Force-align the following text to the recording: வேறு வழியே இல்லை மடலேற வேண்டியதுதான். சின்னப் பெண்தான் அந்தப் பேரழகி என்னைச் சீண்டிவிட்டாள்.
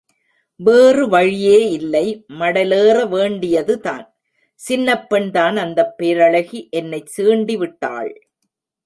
வேறு 0.59 1.09
வழியே 1.09 1.69
இல்லை 1.69 2.25
மடலேற 2.39 3.09
வேண்டியதுதான். 3.09 4.15
சின்னப் 4.53 5.09
பெண்தான் 5.09 5.57
அந்தப் 5.57 5.93
பேரழகி 5.97 6.69
என்னைச் 6.69 7.21
சீண்டிவிட்டாள். 7.21 8.11